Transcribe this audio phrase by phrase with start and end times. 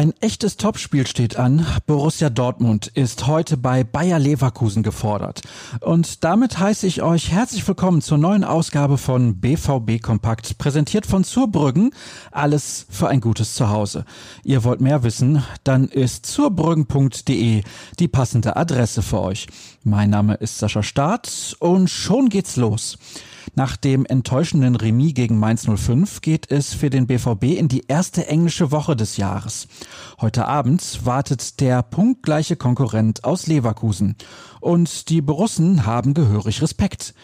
[0.00, 1.66] Ein echtes Topspiel steht an.
[1.84, 5.42] Borussia Dortmund ist heute bei Bayer Leverkusen gefordert.
[5.80, 11.22] Und damit heiße ich euch herzlich willkommen zur neuen Ausgabe von BVB Kompakt, präsentiert von
[11.22, 11.90] Zurbrüggen.
[12.30, 14.06] Alles für ein gutes Zuhause.
[14.42, 15.44] Ihr wollt mehr wissen?
[15.64, 17.62] Dann ist zurbrüggen.de
[17.98, 19.48] die passende Adresse für euch.
[19.84, 22.96] Mein Name ist Sascha Staat und schon geht's los.
[23.54, 28.26] Nach dem enttäuschenden Remis gegen Mainz 05 geht es für den BVB in die erste
[28.26, 29.66] englische Woche des Jahres.
[30.20, 34.16] Heute Abend wartet der punktgleiche Konkurrent aus Leverkusen.
[34.60, 37.14] Und die Borussen haben gehörig Respekt.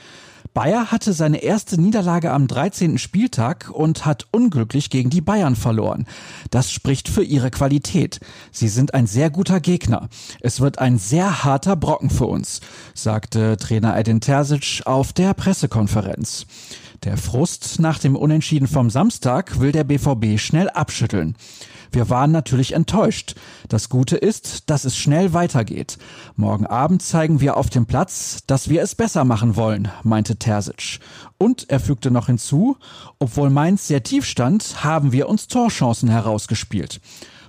[0.57, 2.97] Bayer hatte seine erste Niederlage am 13.
[2.97, 6.07] Spieltag und hat unglücklich gegen die Bayern verloren.
[6.51, 8.21] Das spricht für ihre Qualität.
[8.53, 10.09] Sie sind ein sehr guter Gegner.
[10.41, 12.63] Es wird ein sehr harter Brocken für uns,
[12.95, 16.47] sagte Trainer Edin Terzic auf der Pressekonferenz.
[17.05, 21.37] Der Frust nach dem Unentschieden vom Samstag will der BVB schnell abschütteln.
[21.93, 23.35] Wir waren natürlich enttäuscht.
[23.69, 25.99] Das Gute ist, dass es schnell weitergeht.
[26.37, 31.01] Morgen Abend zeigen wir auf dem Platz, dass wir es besser machen wollen, meinte Terzic.
[31.39, 32.77] Und er fügte noch hinzu,
[33.19, 37.01] obwohl Mainz sehr tief stand, haben wir uns Torchancen herausgespielt.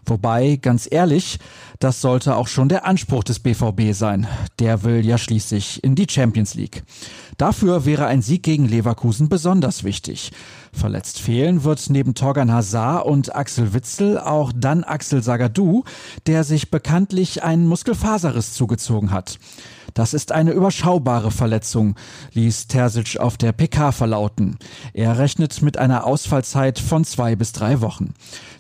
[0.08, 1.38] Wobei, ganz ehrlich,
[1.80, 4.26] das sollte auch schon der Anspruch des BVB sein.
[4.60, 6.84] Der will ja schließlich in die Champions League.
[7.38, 10.32] Dafür wäre ein Sieg gegen Leverkusen besonders wichtig.
[10.72, 15.84] Verletzt fehlen wird neben Torgan Hazard und Axel Witzel auch dann Axel Sagadou,
[16.26, 19.38] der sich bekanntlich einen Muskelfaserriss zugezogen hat.
[19.98, 21.96] Das ist eine überschaubare Verletzung,
[22.34, 24.60] ließ Terzic auf der PK verlauten.
[24.94, 28.14] Er rechnet mit einer Ausfallzeit von zwei bis drei Wochen.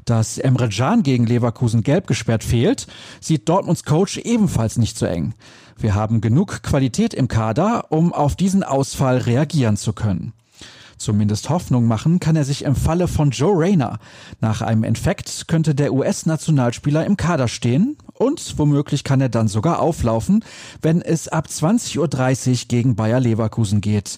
[0.03, 2.87] Dass Emre Can gegen Leverkusen gelb gesperrt fehlt,
[3.21, 5.35] sieht Dortmunds Coach ebenfalls nicht so eng.
[5.77, 10.33] Wir haben genug Qualität im Kader, um auf diesen Ausfall reagieren zu können.
[10.97, 13.99] Zumindest Hoffnung machen kann er sich im Falle von Joe Rayner.
[14.41, 19.79] Nach einem Infekt könnte der US-Nationalspieler im Kader stehen und womöglich kann er dann sogar
[19.79, 20.43] auflaufen,
[20.81, 24.17] wenn es ab 20.30 Uhr gegen Bayer Leverkusen geht.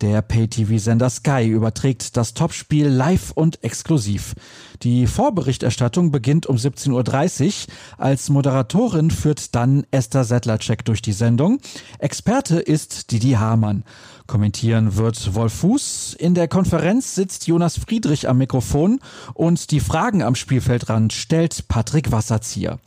[0.00, 4.34] Der Pay-TV-Sender Sky überträgt das Topspiel live und exklusiv.
[4.82, 7.74] Die Vorberichterstattung beginnt um 17.30 Uhr.
[7.96, 11.58] Als Moderatorin führt dann Esther Settlercheck durch die Sendung.
[11.98, 13.82] Experte ist Didi Hamann.
[14.28, 16.14] Kommentieren wird Wolf Fuß.
[16.18, 19.00] In der Konferenz sitzt Jonas Friedrich am Mikrofon
[19.34, 22.78] und die Fragen am Spielfeldrand stellt Patrick Wasserzieher.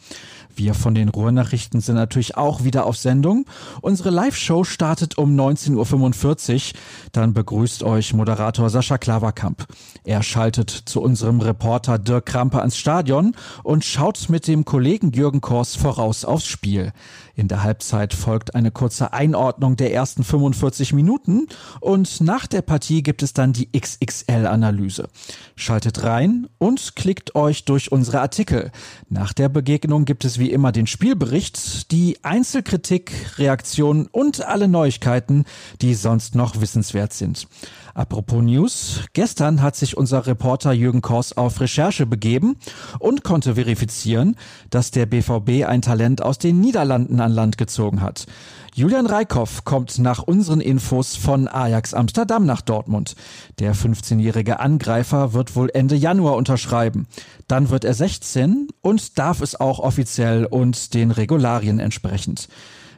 [0.61, 3.47] Wir von den Ruhrnachrichten sind natürlich auch wieder auf Sendung.
[3.81, 6.79] Unsere Live-Show startet um 19.45 Uhr.
[7.13, 9.65] Dann begrüßt euch Moderator Sascha Klaverkamp.
[10.03, 15.41] Er schaltet zu unserem Reporter Dirk Krampe ans Stadion und schaut mit dem Kollegen Jürgen
[15.41, 16.93] Kors voraus aufs Spiel.
[17.41, 21.47] In der Halbzeit folgt eine kurze Einordnung der ersten 45 Minuten
[21.79, 25.07] und nach der Partie gibt es dann die XXL-Analyse.
[25.55, 28.71] Schaltet rein und klickt euch durch unsere Artikel.
[29.09, 35.45] Nach der Begegnung gibt es wie immer den Spielbericht, die Einzelkritik, Reaktionen und alle Neuigkeiten,
[35.81, 37.47] die sonst noch wissenswert sind.
[37.93, 39.01] Apropos News.
[39.13, 42.55] Gestern hat sich unser Reporter Jürgen Kors auf Recherche begeben
[42.99, 44.37] und konnte verifizieren,
[44.69, 48.25] dass der BVB ein Talent aus den Niederlanden an Land gezogen hat.
[48.73, 53.15] Julian Reikhoff kommt nach unseren Infos von Ajax Amsterdam nach Dortmund.
[53.59, 57.07] Der 15-jährige Angreifer wird wohl Ende Januar unterschreiben.
[57.47, 62.47] Dann wird er 16 und darf es auch offiziell und den Regularien entsprechend.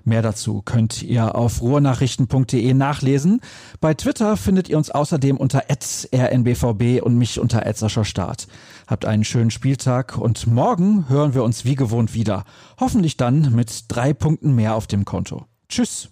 [0.05, 3.39] Mehr dazu könnt ihr auf ruhrnachrichten.de nachlesen.
[3.79, 7.63] Bei Twitter findet ihr uns außerdem unter rnbvb und mich unter
[8.03, 8.47] Start.
[8.87, 12.43] Habt einen schönen Spieltag und morgen hören wir uns wie gewohnt wieder.
[12.79, 15.45] Hoffentlich dann mit drei Punkten mehr auf dem Konto.
[15.69, 16.09] Tschüss.